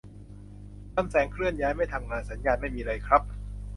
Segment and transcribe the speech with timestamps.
[0.95, 3.21] ลำแสงเคลื่อนย้ายไม่ทำงาน สัญญาณไม่มีเลยครับ